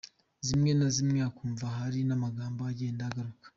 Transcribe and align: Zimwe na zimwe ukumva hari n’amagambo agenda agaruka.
Zimwe 0.45 0.71
na 0.79 0.87
zimwe 0.95 1.19
ukumva 1.31 1.65
hari 1.77 1.99
n’amagambo 2.07 2.59
agenda 2.71 3.01
agaruka. 3.09 3.47